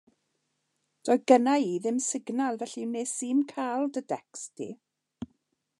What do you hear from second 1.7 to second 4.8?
ddim signal felly wnes i 'im cael dy decst di.